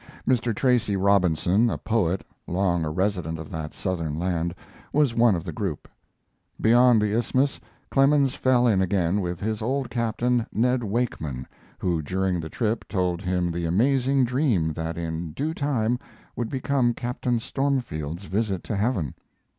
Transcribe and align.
Mr. 0.27 0.51
Tracy 0.51 0.95
Robinson, 0.95 1.69
a 1.69 1.77
poet, 1.77 2.25
long 2.47 2.83
a 2.85 2.89
resident 2.89 3.37
of 3.37 3.51
that 3.51 3.71
southern 3.71 4.17
land, 4.17 4.55
was 4.91 5.13
one 5.13 5.35
of 5.35 5.43
the 5.43 5.51
group. 5.53 5.87
Beyond 6.59 6.99
the 6.99 7.15
isthmus 7.15 7.59
Clemens 7.91 8.33
fell 8.33 8.65
in 8.65 8.81
again 8.81 9.21
with 9.21 9.39
his 9.39 9.61
old 9.61 9.91
captain, 9.91 10.47
Ned 10.51 10.83
Wakeman, 10.83 11.45
who 11.77 12.01
during 12.01 12.39
the 12.39 12.49
trip 12.49 12.87
told 12.87 13.21
him 13.21 13.51
the 13.51 13.67
amazing 13.67 14.23
dream 14.25 14.73
that 14.73 14.97
in 14.97 15.33
due 15.33 15.53
time 15.53 15.99
would 16.35 16.49
become 16.49 16.95
Captain 16.95 17.39
Stormfield's 17.39 18.25
Visit 18.25 18.63
to 18.63 18.75
Heaven. 18.75 19.13